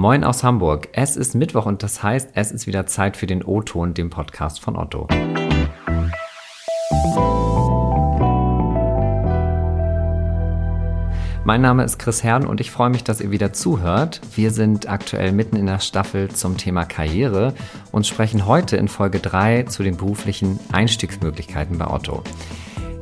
[0.00, 0.88] Moin aus Hamburg.
[0.92, 4.58] Es ist Mittwoch und das heißt, es ist wieder Zeit für den O-Ton, dem Podcast
[4.58, 5.06] von Otto.
[11.44, 14.22] Mein Name ist Chris Herrn und ich freue mich, dass ihr wieder zuhört.
[14.34, 17.52] Wir sind aktuell mitten in der Staffel zum Thema Karriere
[17.92, 22.22] und sprechen heute in Folge 3 zu den beruflichen Einstiegsmöglichkeiten bei Otto.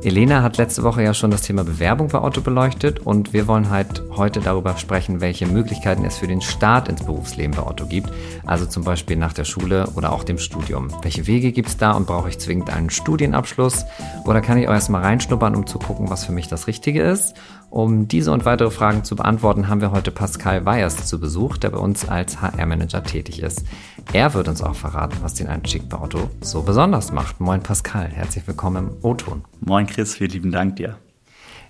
[0.01, 3.69] Elena hat letzte Woche ja schon das Thema Bewerbung bei Otto beleuchtet und wir wollen
[3.69, 8.09] halt heute darüber sprechen, welche Möglichkeiten es für den Start ins Berufsleben bei Otto gibt.
[8.45, 10.87] Also zum Beispiel nach der Schule oder auch dem Studium.
[11.01, 13.85] Welche Wege gibt es da und brauche ich zwingend einen Studienabschluss?
[14.23, 17.35] Oder kann ich auch erstmal reinschnuppern, um zu gucken, was für mich das Richtige ist?
[17.69, 21.69] Um diese und weitere Fragen zu beantworten, haben wir heute Pascal Weyers zu Besuch, der
[21.69, 23.63] bei uns als HR-Manager tätig ist.
[24.11, 27.39] Er wird uns auch verraten, was den Einstieg bei Otto so besonders macht.
[27.39, 29.43] Moin Pascal, herzlich willkommen im O-Ton.
[29.59, 30.97] Moin Chris, vielen lieben Dank dir.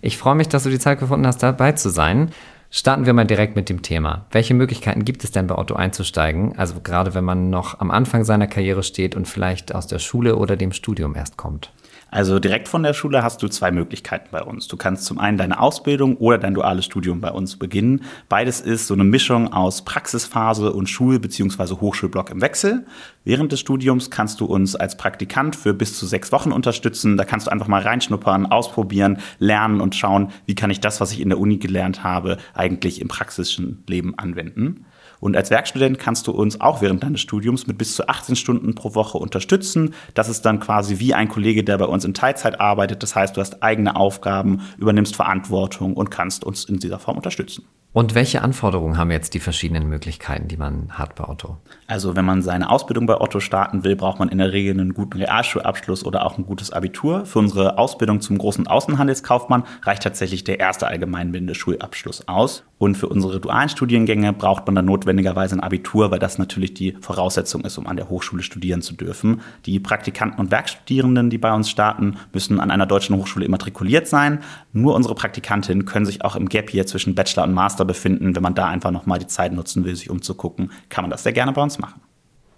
[0.01, 2.31] Ich freue mich, dass du die Zeit gefunden hast, dabei zu sein.
[2.71, 4.25] Starten wir mal direkt mit dem Thema.
[4.31, 6.57] Welche Möglichkeiten gibt es denn bei Otto einzusteigen?
[6.57, 10.37] Also gerade wenn man noch am Anfang seiner Karriere steht und vielleicht aus der Schule
[10.37, 11.73] oder dem Studium erst kommt.
[12.11, 14.67] Also direkt von der Schule hast du zwei Möglichkeiten bei uns.
[14.67, 18.01] Du kannst zum einen deine Ausbildung oder dein duales Studium bei uns beginnen.
[18.29, 21.75] Beides ist so eine Mischung aus Praxisphase und Schul- bzw.
[21.75, 22.85] Hochschulblock im Wechsel.
[23.23, 27.15] Während des Studiums kannst du uns als Praktikant für bis zu sechs Wochen unterstützen.
[27.15, 31.11] Da kannst du einfach mal reinschnuppern, ausprobieren, lernen und schauen, wie kann ich das, was
[31.11, 34.85] ich in der Uni gelernt habe, eigentlich im praktischen Leben anwenden.
[35.19, 38.75] Und als Werkstudent kannst du uns auch während deines Studiums mit bis zu 18 Stunden
[38.75, 39.93] pro Woche unterstützen.
[40.13, 43.03] Das ist dann quasi wie ein Kollege, der bei uns in Teilzeit arbeitet.
[43.03, 47.65] Das heißt, du hast eigene Aufgaben, übernimmst Verantwortung und kannst uns in dieser Form unterstützen.
[47.91, 51.57] Und welche Anforderungen haben jetzt die verschiedenen Möglichkeiten, die man hat bei Otto?
[51.87, 54.93] Also wenn man seine Ausbildung bei Otto starten will, braucht man in der Regel einen
[54.93, 57.25] guten Realschulabschluss oder auch ein gutes Abitur.
[57.25, 62.63] Für unsere Ausbildung zum großen Außenhandelskaufmann reicht tatsächlich der erste allgemeinbildende Schulabschluss aus.
[62.79, 66.95] Und für unsere dualen Studiengänge braucht man dann notwendigerweise ein Abitur, weil das natürlich die
[67.01, 69.41] Voraussetzung ist, um an der Hochschule studieren zu dürfen.
[69.65, 74.39] Die Praktikanten und Werkstudierenden, die bei uns starten, müssen an einer deutschen Hochschule immatrikuliert sein.
[74.71, 78.33] Nur unsere Praktikantinnen können sich auch im Gap hier zwischen Bachelor und Master befinden.
[78.33, 81.33] Wenn man da einfach nochmal die Zeit nutzen will, sich umzugucken, kann man das sehr
[81.33, 81.99] gerne bei uns machen.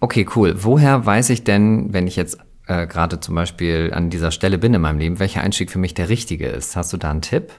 [0.02, 0.54] Okay, cool.
[0.58, 2.38] Woher weiß ich denn, wenn ich jetzt
[2.68, 5.96] äh, gerade zum Beispiel an dieser Stelle bin in meinem Leben, welcher Einstieg für mich
[5.96, 6.76] der richtige ist?
[6.76, 7.52] Hast du da einen Tipp?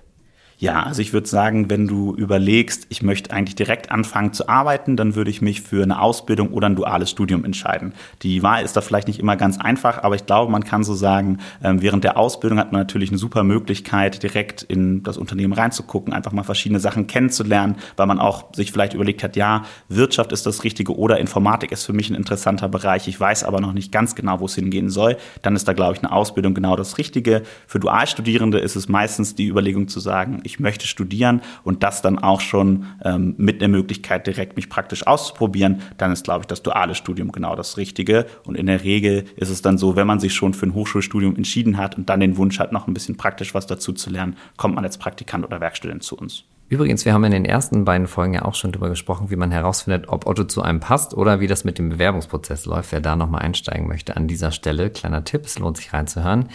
[0.62, 4.96] Ja, also ich würde sagen, wenn du überlegst, ich möchte eigentlich direkt anfangen zu arbeiten,
[4.96, 7.94] dann würde ich mich für eine Ausbildung oder ein duales Studium entscheiden.
[8.22, 10.94] Die Wahl ist da vielleicht nicht immer ganz einfach, aber ich glaube, man kann so
[10.94, 15.52] sagen, ähm, während der Ausbildung hat man natürlich eine super Möglichkeit, direkt in das Unternehmen
[15.52, 20.30] reinzugucken, einfach mal verschiedene Sachen kennenzulernen, weil man auch sich vielleicht überlegt hat, ja, Wirtschaft
[20.30, 23.08] ist das Richtige oder Informatik ist für mich ein interessanter Bereich.
[23.08, 25.16] Ich weiß aber noch nicht ganz genau, wo es hingehen soll.
[25.42, 27.42] Dann ist da, glaube ich, eine Ausbildung genau das Richtige.
[27.66, 32.18] Für Dualstudierende ist es meistens die Überlegung zu sagen, ich möchte studieren und das dann
[32.18, 36.62] auch schon ähm, mit der Möglichkeit, direkt mich praktisch auszuprobieren, dann ist, glaube ich, das
[36.62, 38.26] duale Studium genau das Richtige.
[38.44, 41.36] Und in der Regel ist es dann so, wenn man sich schon für ein Hochschulstudium
[41.36, 44.36] entschieden hat und dann den Wunsch hat, noch ein bisschen praktisch was dazu zu lernen,
[44.56, 46.44] kommt man als Praktikant oder Werkstudent zu uns.
[46.72, 49.50] Übrigens, wir haben in den ersten beiden Folgen ja auch schon darüber gesprochen, wie man
[49.50, 52.92] herausfindet, ob Otto zu einem passt oder wie das mit dem Bewerbungsprozess läuft.
[52.92, 56.48] Wer da nochmal einsteigen möchte an dieser Stelle, kleiner Tipp, es lohnt sich reinzuhören.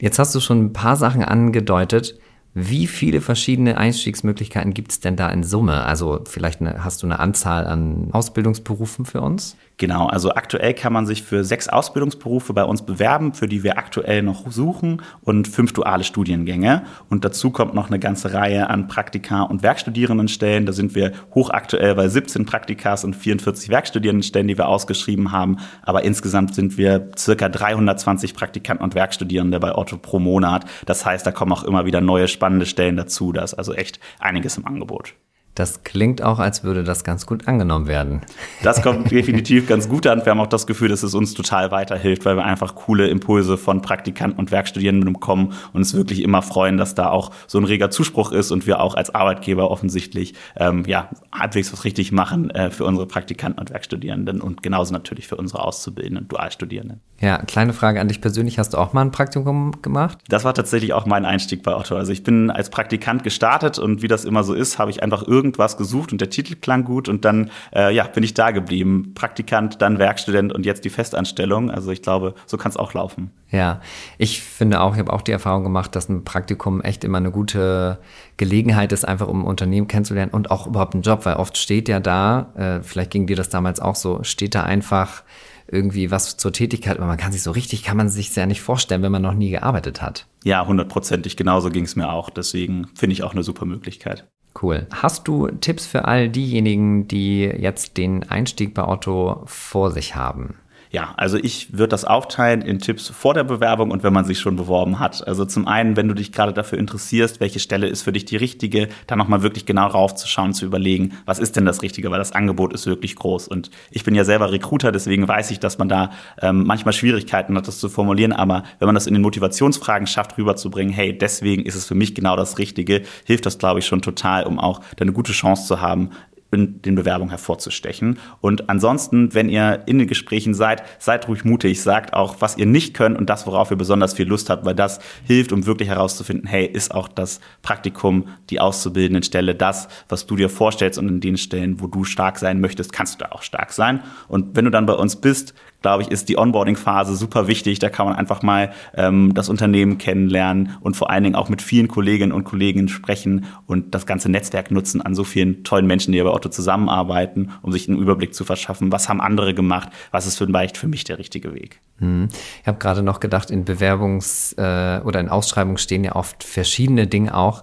[0.00, 2.18] Jetzt hast du schon ein paar Sachen angedeutet,
[2.52, 5.84] wie viele verschiedene Einstiegsmöglichkeiten gibt es denn da in Summe?
[5.84, 9.56] Also vielleicht eine, hast du eine Anzahl an Ausbildungsberufen für uns?
[9.80, 13.78] Genau, also aktuell kann man sich für sechs Ausbildungsberufe bei uns bewerben, für die wir
[13.78, 16.82] aktuell noch suchen und fünf duale Studiengänge.
[17.08, 20.66] Und dazu kommt noch eine ganze Reihe an Praktika- und Werkstudierendenstellen.
[20.66, 25.56] Da sind wir hochaktuell bei 17 Praktikas und 44 Werkstudierendenstellen, die wir ausgeschrieben haben.
[25.80, 30.66] Aber insgesamt sind wir circa 320 Praktikanten und Werkstudierende bei Otto pro Monat.
[30.84, 33.32] Das heißt, da kommen auch immer wieder neue spannende Stellen dazu.
[33.32, 35.12] Da ist also echt einiges im Angebot.
[35.60, 38.22] Das klingt auch, als würde das ganz gut angenommen werden.
[38.62, 40.24] Das kommt definitiv ganz gut an.
[40.24, 43.58] Wir haben auch das Gefühl, dass es uns total weiterhilft, weil wir einfach coole Impulse
[43.58, 47.64] von Praktikanten und Werkstudierenden bekommen und uns wirklich immer freuen, dass da auch so ein
[47.64, 52.48] reger Zuspruch ist und wir auch als Arbeitgeber offensichtlich ähm, ja halbwegs was richtig machen
[52.48, 57.02] äh, für unsere Praktikanten und Werkstudierenden und genauso natürlich für unsere Auszubildenden, Dualstudierenden.
[57.20, 58.58] Ja, kleine Frage an dich persönlich.
[58.58, 60.18] Hast du auch mal ein Praktikum gemacht?
[60.28, 61.94] Das war tatsächlich auch mein Einstieg bei Otto.
[61.96, 65.22] Also ich bin als Praktikant gestartet und wie das immer so ist, habe ich einfach
[65.50, 69.12] irgendwas gesucht und der Titel klang gut und dann äh, ja, bin ich da geblieben.
[69.14, 71.70] Praktikant, dann Werkstudent und jetzt die Festanstellung.
[71.70, 73.30] Also ich glaube, so kann es auch laufen.
[73.50, 73.80] Ja,
[74.16, 77.32] ich finde auch, ich habe auch die Erfahrung gemacht, dass ein Praktikum echt immer eine
[77.32, 77.98] gute
[78.36, 81.88] Gelegenheit ist, einfach um ein Unternehmen kennenzulernen und auch überhaupt einen Job, weil oft steht
[81.88, 85.24] ja da, äh, vielleicht ging dir das damals auch so, steht da einfach
[85.72, 88.60] irgendwie was zur Tätigkeit, aber man kann sich so richtig, kann man sich ja nicht
[88.60, 90.26] vorstellen, wenn man noch nie gearbeitet hat.
[90.42, 91.36] Ja, hundertprozentig.
[91.36, 92.30] Genauso ging es mir auch.
[92.30, 94.26] Deswegen finde ich auch eine super Möglichkeit.
[94.60, 94.86] Cool.
[94.92, 100.59] Hast du Tipps für all diejenigen, die jetzt den Einstieg bei Otto vor sich haben?
[100.92, 104.40] Ja, also ich würde das aufteilen in Tipps vor der Bewerbung und wenn man sich
[104.40, 105.24] schon beworben hat.
[105.24, 108.36] Also zum einen, wenn du dich gerade dafür interessierst, welche Stelle ist für dich die
[108.36, 112.32] richtige, dann nochmal wirklich genau raufzuschauen, zu überlegen, was ist denn das Richtige, weil das
[112.32, 113.46] Angebot ist wirklich groß.
[113.46, 116.10] Und ich bin ja selber Recruiter, deswegen weiß ich, dass man da
[116.42, 118.32] ähm, manchmal Schwierigkeiten hat, das zu formulieren.
[118.32, 122.16] Aber wenn man das in den Motivationsfragen schafft, rüberzubringen, hey, deswegen ist es für mich
[122.16, 125.80] genau das Richtige, hilft das, glaube ich, schon total, um auch eine gute Chance zu
[125.80, 126.10] haben,
[126.52, 128.18] in den Bewerbungen hervorzustechen.
[128.40, 132.66] Und ansonsten, wenn ihr in den Gesprächen seid, seid ruhig mutig, sagt auch, was ihr
[132.66, 135.88] nicht könnt und das, worauf ihr besonders viel Lust habt, weil das hilft, um wirklich
[135.88, 141.08] herauszufinden, hey, ist auch das Praktikum, die auszubildenden Stelle, das, was du dir vorstellst und
[141.08, 144.02] in den Stellen, wo du stark sein möchtest, kannst du da auch stark sein.
[144.28, 147.78] Und wenn du dann bei uns bist, glaube ich, ist die Onboarding-Phase super wichtig.
[147.78, 151.62] Da kann man einfach mal ähm, das Unternehmen kennenlernen und vor allen Dingen auch mit
[151.62, 156.12] vielen Kolleginnen und Kollegen sprechen und das ganze Netzwerk nutzen an so vielen tollen Menschen,
[156.12, 158.90] die bei Otto zusammenarbeiten, um sich einen Überblick zu verschaffen.
[158.90, 159.90] Was haben andere gemacht?
[160.10, 161.80] Was ist vielleicht für mich der richtige Weg?
[161.98, 162.28] Hm.
[162.62, 167.06] Ich habe gerade noch gedacht, in Bewerbungs- äh, oder in Ausschreibungen stehen ja oft verschiedene
[167.06, 167.62] Dinge auch,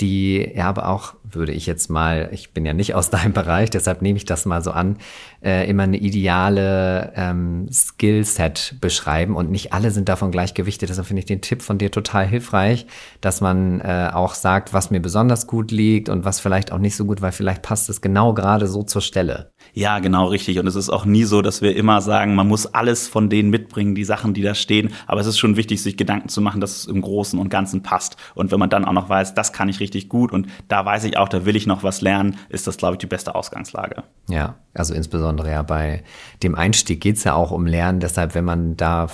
[0.00, 3.70] die ja aber auch, würde ich jetzt mal, ich bin ja nicht aus deinem Bereich,
[3.70, 4.96] deshalb nehme ich das mal so an,
[5.42, 10.54] äh, immer eine ideale ähm, Skillset beschreiben und nicht alle sind davon gleich.
[10.54, 12.86] Deshalb finde ich den Tipp von dir total hilfreich,
[13.20, 16.96] dass man äh, auch sagt, was mir besonders gut liegt und was vielleicht auch nicht
[16.96, 19.52] so gut, weil vielleicht passt es genau gerade so zur Stelle.
[19.74, 20.58] Ja, genau richtig.
[20.58, 23.50] Und es ist auch nie so, dass wir immer sagen, man muss alles von denen
[23.50, 24.90] mitbringen, die Sachen, die da stehen.
[25.06, 27.82] Aber es ist schon wichtig, sich Gedanken zu machen, dass es im Großen und Ganzen
[27.82, 28.16] passt.
[28.34, 31.04] Und wenn man dann auch noch weiß, das kann ich richtig gut und da weiß
[31.04, 34.04] ich auch, da will ich noch was lernen, ist das, glaube ich, die beste Ausgangslage.
[34.28, 36.02] Ja, also insbesondere ja bei
[36.42, 38.00] dem Einstieg geht es ja auch um Lernen.
[38.00, 39.08] Deshalb, wenn man da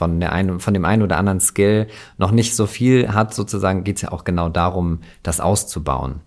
[0.00, 1.86] von, der einen, von dem einen oder anderen Skill
[2.16, 6.20] noch nicht so viel hat, sozusagen, geht es ja auch genau darum, das auszubauen.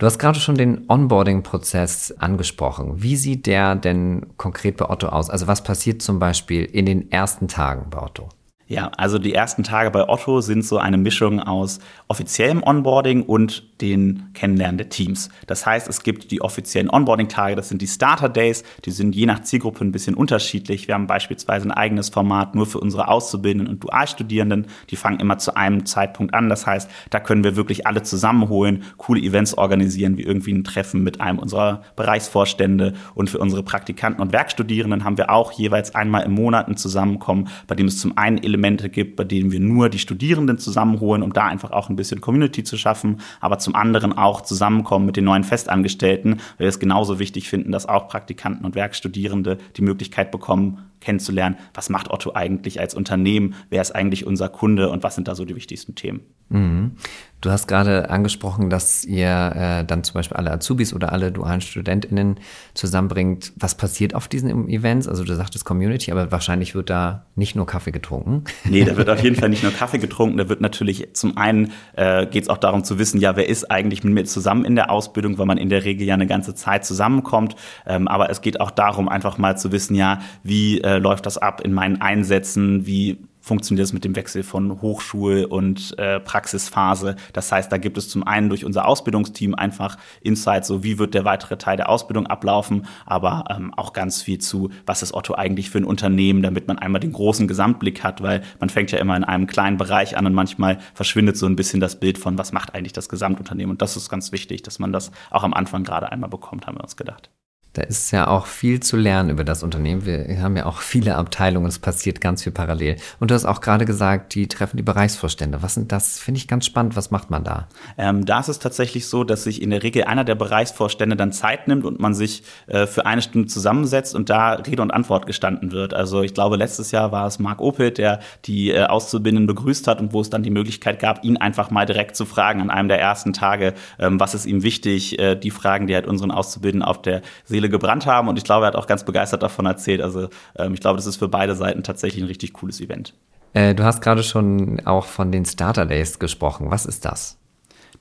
[0.00, 3.02] Du hast gerade schon den Onboarding-Prozess angesprochen.
[3.02, 5.28] Wie sieht der denn konkret bei Otto aus?
[5.28, 8.30] Also was passiert zum Beispiel in den ersten Tagen bei Otto?
[8.70, 13.64] Ja, also die ersten Tage bei Otto sind so eine Mischung aus offiziellem Onboarding und
[13.80, 15.28] den Kennenlernen der Teams.
[15.48, 19.26] Das heißt, es gibt die offiziellen Onboarding-Tage, das sind die Starter Days, die sind je
[19.26, 20.86] nach Zielgruppe ein bisschen unterschiedlich.
[20.86, 24.66] Wir haben beispielsweise ein eigenes Format nur für unsere Auszubildenden und Dualstudierenden.
[24.90, 26.48] Die fangen immer zu einem Zeitpunkt an.
[26.48, 31.02] Das heißt, da können wir wirklich alle zusammenholen, coole Events organisieren, wie irgendwie ein Treffen
[31.02, 32.92] mit einem unserer Bereichsvorstände.
[33.16, 37.48] Und für unsere Praktikanten und Werkstudierenden haben wir auch jeweils einmal im Monat ein Zusammenkommen,
[37.66, 41.22] bei dem es zum einen Element Elemente gibt, bei denen wir nur die Studierenden zusammenholen,
[41.22, 45.16] um da einfach auch ein bisschen Community zu schaffen, aber zum anderen auch zusammenkommen mit
[45.16, 49.82] den neuen Festangestellten, weil wir es genauso wichtig finden, dass auch Praktikanten und Werkstudierende die
[49.82, 55.02] Möglichkeit bekommen, kennenzulernen, was macht Otto eigentlich als Unternehmen, wer ist eigentlich unser Kunde und
[55.02, 56.20] was sind da so die wichtigsten Themen.
[56.50, 56.96] Mhm.
[57.40, 61.62] Du hast gerade angesprochen, dass ihr äh, dann zum Beispiel alle Azubis oder alle dualen
[61.62, 62.38] StudentInnen
[62.74, 63.54] zusammenbringt.
[63.56, 65.08] Was passiert auf diesen Events?
[65.08, 68.44] Also du sagtest Community, aber wahrscheinlich wird da nicht nur Kaffee getrunken.
[68.64, 70.36] Nee, da wird auf jeden Fall nicht nur Kaffee getrunken.
[70.36, 73.70] Da wird natürlich zum einen äh, geht es auch darum zu wissen, ja, wer ist
[73.70, 76.54] eigentlich mit mir zusammen in der Ausbildung, weil man in der Regel ja eine ganze
[76.54, 77.56] Zeit zusammenkommt.
[77.86, 81.38] Ähm, aber es geht auch darum, einfach mal zu wissen, ja, wie äh, läuft das
[81.38, 87.16] ab in meinen Einsätzen, wie funktioniert es mit dem Wechsel von Hochschul- und äh, Praxisphase.
[87.32, 91.14] Das heißt, da gibt es zum einen durch unser Ausbildungsteam einfach Insights, so wie wird
[91.14, 95.34] der weitere Teil der Ausbildung ablaufen, aber ähm, auch ganz viel zu, was ist Otto
[95.34, 98.98] eigentlich für ein Unternehmen, damit man einmal den großen Gesamtblick hat, weil man fängt ja
[98.98, 102.36] immer in einem kleinen Bereich an und manchmal verschwindet so ein bisschen das Bild von,
[102.38, 103.70] was macht eigentlich das Gesamtunternehmen.
[103.70, 106.76] Und das ist ganz wichtig, dass man das auch am Anfang gerade einmal bekommt, haben
[106.76, 107.30] wir uns gedacht.
[107.72, 110.04] Da ist ja auch viel zu lernen über das Unternehmen.
[110.04, 112.96] Wir haben ja auch viele Abteilungen, es passiert ganz viel parallel.
[113.20, 115.62] Und du hast auch gerade gesagt, die treffen die Bereichsvorstände.
[115.62, 116.18] Was sind das?
[116.18, 116.96] Finde ich ganz spannend.
[116.96, 117.68] Was macht man da?
[117.96, 121.30] Ähm, da ist es tatsächlich so, dass sich in der Regel einer der Bereichsvorstände dann
[121.30, 125.26] Zeit nimmt und man sich äh, für eine Stunde zusammensetzt und da Rede und Antwort
[125.26, 125.94] gestanden wird.
[125.94, 130.00] Also ich glaube, letztes Jahr war es Marc Opel, der die äh, Auszubildenden begrüßt hat
[130.00, 132.88] und wo es dann die Möglichkeit gab, ihn einfach mal direkt zu fragen an einem
[132.88, 136.86] der ersten Tage, ähm, was ist ihm wichtig, äh, die Fragen, die halt unseren Auszubildenden
[136.86, 138.28] auf der Seele Seele gebrannt haben.
[138.28, 140.00] Und ich glaube, er hat auch ganz begeistert davon erzählt.
[140.00, 143.14] Also ähm, ich glaube, das ist für beide Seiten tatsächlich ein richtig cooles Event.
[143.52, 146.70] Äh, du hast gerade schon auch von den Starter Days gesprochen.
[146.70, 147.39] Was ist das?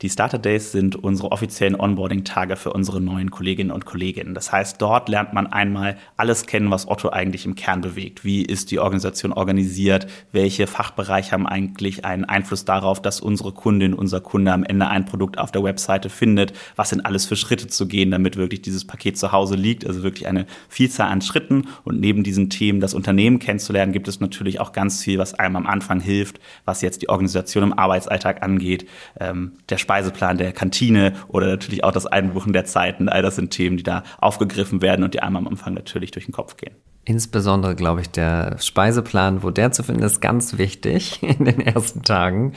[0.01, 4.33] Die Starter Days sind unsere offiziellen Onboarding-Tage für unsere neuen Kolleginnen und Kollegen.
[4.33, 8.23] Das heißt, dort lernt man einmal alles kennen, was Otto eigentlich im Kern bewegt.
[8.23, 10.07] Wie ist die Organisation organisiert?
[10.31, 15.03] Welche Fachbereiche haben eigentlich einen Einfluss darauf, dass unsere Kundin, unser Kunde am Ende ein
[15.03, 16.53] Produkt auf der Webseite findet?
[16.77, 19.85] Was sind alles für Schritte zu gehen, damit wirklich dieses Paket zu Hause liegt?
[19.85, 21.67] Also wirklich eine Vielzahl an Schritten.
[21.83, 25.57] Und neben diesen Themen, das Unternehmen kennenzulernen, gibt es natürlich auch ganz viel, was einem
[25.57, 28.87] am Anfang hilft, was jetzt die Organisation im Arbeitsalltag angeht.
[29.19, 33.09] Ähm, der Speiseplan der Kantine oder natürlich auch das Einbuchen der Zeiten.
[33.09, 36.25] All das sind Themen, die da aufgegriffen werden und die einmal am Anfang natürlich durch
[36.25, 36.75] den Kopf gehen.
[37.05, 42.03] Insbesondere, glaube ich, der Speiseplan, wo der zu finden ist, ganz wichtig in den ersten
[42.03, 42.53] Tagen.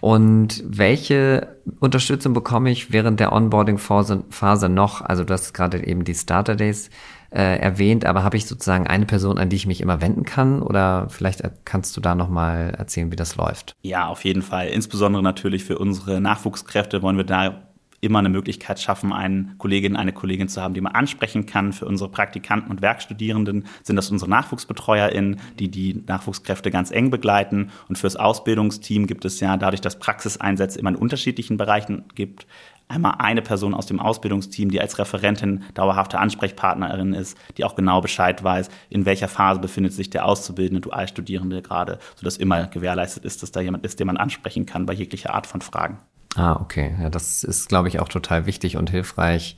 [0.00, 5.00] Und welche Unterstützung bekomme ich während der Onboarding-Phase noch?
[5.00, 6.90] Also du hast gerade eben die Starter Days
[7.30, 10.62] äh, erwähnt, aber habe ich sozusagen eine Person, an die ich mich immer wenden kann?
[10.62, 13.74] Oder vielleicht kannst du da nochmal erzählen, wie das läuft?
[13.82, 14.68] Ja, auf jeden Fall.
[14.68, 17.67] Insbesondere natürlich für unsere Nachwuchskräfte wollen wir da
[18.00, 21.72] immer eine Möglichkeit schaffen, einen Kollegin, eine Kollegin zu haben, die man ansprechen kann.
[21.72, 27.70] Für unsere Praktikanten und Werkstudierenden sind das unsere NachwuchsbetreuerInnen, die die Nachwuchskräfte ganz eng begleiten.
[27.88, 32.46] Und fürs Ausbildungsteam gibt es ja dadurch, dass Praxiseinsätze immer in unterschiedlichen Bereichen gibt,
[32.88, 38.00] einmal eine Person aus dem Ausbildungsteam, die als Referentin dauerhafte Ansprechpartnerin ist, die auch genau
[38.00, 43.42] Bescheid weiß, in welcher Phase befindet sich der auszubildende Dualstudierende gerade, sodass immer gewährleistet ist,
[43.42, 45.98] dass da jemand ist, den man ansprechen kann bei jeglicher Art von Fragen.
[46.38, 46.94] Ah, okay.
[47.02, 49.56] Ja, das ist, glaube ich, auch total wichtig und hilfreich,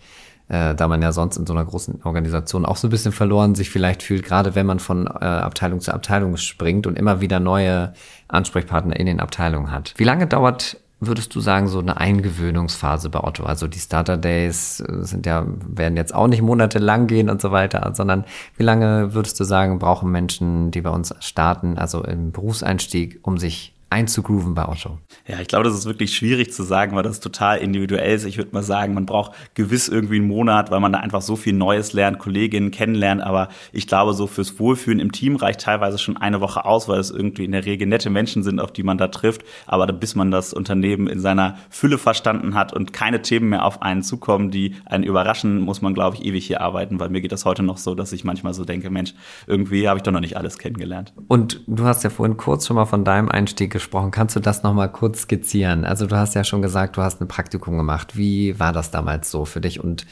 [0.48, 3.54] äh, da man ja sonst in so einer großen Organisation auch so ein bisschen verloren
[3.54, 7.38] sich vielleicht fühlt, gerade wenn man von äh, Abteilung zu Abteilung springt und immer wieder
[7.38, 7.92] neue
[8.28, 9.92] Ansprechpartner in den Abteilungen hat.
[9.98, 13.44] Wie lange dauert würdest du sagen, so eine Eingewöhnungsphase bei Otto?
[13.44, 17.50] Also die Starter Days äh, sind ja, werden jetzt auch nicht monatelang gehen und so
[17.50, 18.24] weiter, sondern
[18.56, 23.36] wie lange würdest du sagen, brauchen Menschen, die bei uns starten, also im Berufseinstieg, um
[23.36, 24.98] sich einzugrooven bei Otto?
[25.26, 28.24] Ja, ich glaube, das ist wirklich schwierig zu sagen, weil das total individuell ist.
[28.24, 31.34] Ich würde mal sagen, man braucht gewiss irgendwie einen Monat, weil man da einfach so
[31.34, 33.20] viel Neues lernt, Kolleginnen kennenlernt.
[33.20, 37.00] Aber ich glaube, so fürs Wohlfühlen im Team reicht teilweise schon eine Woche aus, weil
[37.00, 39.42] es irgendwie in der Regel nette Menschen sind, auf die man da trifft.
[39.66, 43.82] Aber bis man das Unternehmen in seiner Fülle verstanden hat und keine Themen mehr auf
[43.82, 47.32] einen zukommen, die einen überraschen, muss man, glaube ich, ewig hier arbeiten, weil mir geht
[47.32, 49.14] das heute noch so, dass ich manchmal so denke, Mensch,
[49.48, 51.12] irgendwie habe ich doch noch nicht alles kennengelernt.
[51.26, 54.10] Und du hast ja vorhin kurz schon mal von deinem Einstieg gesprochen.
[54.10, 55.84] Kannst du das nochmal kurz skizzieren?
[55.84, 58.16] Also du hast ja schon gesagt, du hast ein Praktikum gemacht.
[58.16, 60.06] Wie war das damals so für dich und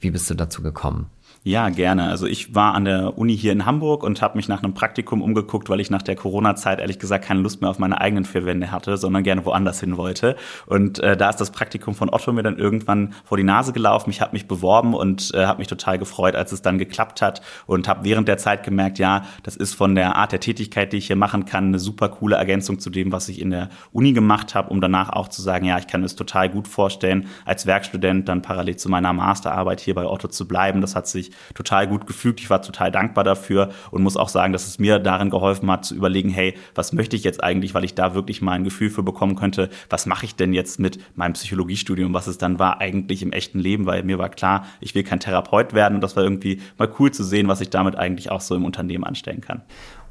[0.00, 1.06] wie bist du dazu gekommen?
[1.44, 2.08] Ja, gerne.
[2.08, 5.20] Also ich war an der Uni hier in Hamburg und habe mich nach einem Praktikum
[5.20, 8.46] umgeguckt, weil ich nach der Corona-Zeit ehrlich gesagt keine Lust mehr auf meine eigenen vier
[8.46, 10.36] Wände hatte, sondern gerne woanders hin wollte.
[10.66, 14.10] Und äh, da ist das Praktikum von Otto mir dann irgendwann vor die Nase gelaufen.
[14.10, 17.42] Ich habe mich beworben und äh, habe mich total gefreut, als es dann geklappt hat
[17.66, 20.98] und habe während der Zeit gemerkt, ja, das ist von der Art der Tätigkeit, die
[20.98, 24.12] ich hier machen kann, eine super coole Ergänzung zu dem, was ich in der Uni
[24.12, 27.66] gemacht habe, um danach auch zu sagen, ja, ich kann es total gut vorstellen, als
[27.66, 30.80] Werkstudent dann parallel zu meiner Masterarbeit hier bei Otto zu bleiben.
[30.80, 32.40] Das hat sich total gut gefügt.
[32.40, 35.84] Ich war total dankbar dafür und muss auch sagen, dass es mir darin geholfen hat
[35.84, 38.90] zu überlegen, hey, was möchte ich jetzt eigentlich, weil ich da wirklich mal ein Gefühl
[38.90, 42.80] für bekommen könnte, was mache ich denn jetzt mit meinem Psychologiestudium, was es dann war
[42.80, 46.16] eigentlich im echten Leben, weil mir war klar, ich will kein Therapeut werden und das
[46.16, 49.40] war irgendwie mal cool zu sehen, was ich damit eigentlich auch so im Unternehmen anstellen
[49.40, 49.62] kann.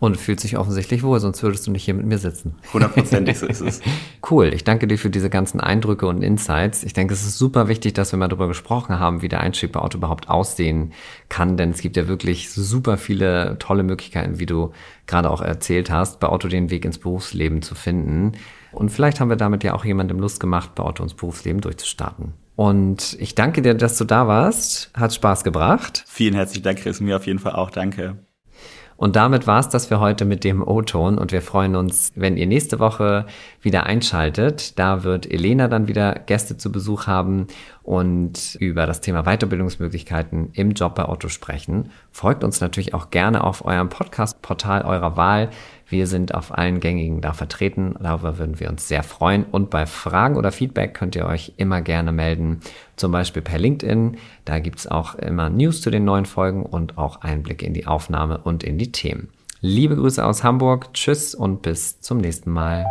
[0.01, 2.55] Und fühlt sich offensichtlich wohl, sonst würdest du nicht hier mit mir sitzen.
[2.73, 3.81] Hundertprozentig so ist es.
[4.27, 4.51] Cool.
[4.51, 6.83] Ich danke dir für diese ganzen Eindrücke und Insights.
[6.83, 9.71] Ich denke, es ist super wichtig, dass wir mal darüber gesprochen haben, wie der Einstieg
[9.71, 10.93] bei Auto überhaupt aussehen
[11.29, 14.71] kann, denn es gibt ja wirklich super viele tolle Möglichkeiten, wie du
[15.05, 18.31] gerade auch erzählt hast, bei Auto den Weg ins Berufsleben zu finden.
[18.71, 22.33] Und vielleicht haben wir damit ja auch jemandem Lust gemacht, bei Auto ins Berufsleben durchzustarten.
[22.55, 24.89] Und ich danke dir, dass du da warst.
[24.95, 26.03] Hat Spaß gebracht.
[26.07, 27.01] Vielen herzlichen Dank, Chris.
[27.01, 27.69] Mir auf jeden Fall auch.
[27.69, 28.17] Danke.
[29.01, 32.37] Und damit war es das für heute mit dem O-Ton und wir freuen uns, wenn
[32.37, 33.25] ihr nächste Woche
[33.59, 34.77] wieder einschaltet.
[34.77, 37.47] Da wird Elena dann wieder Gäste zu Besuch haben
[37.83, 41.89] und über das Thema Weiterbildungsmöglichkeiten im Job bei Otto sprechen.
[42.11, 45.49] Folgt uns natürlich auch gerne auf eurem Podcast-Portal eurer Wahl.
[45.87, 47.95] Wir sind auf allen gängigen da vertreten.
[47.99, 49.43] Darüber würden wir uns sehr freuen.
[49.43, 52.61] Und bei Fragen oder Feedback könnt ihr euch immer gerne melden.
[52.95, 54.17] Zum Beispiel per LinkedIn.
[54.45, 58.37] Da gibt's auch immer News zu den neuen Folgen und auch Einblicke in die Aufnahme
[58.37, 59.29] und in die Themen.
[59.59, 60.93] Liebe Grüße aus Hamburg.
[60.93, 62.85] Tschüss und bis zum nächsten Mal.